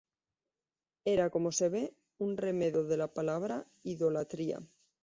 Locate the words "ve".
1.69-1.85